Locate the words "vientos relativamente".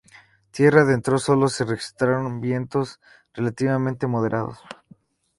2.41-4.07